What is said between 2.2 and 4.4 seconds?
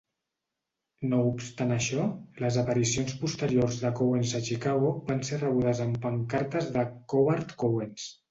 les aparicions posteriors de Cowens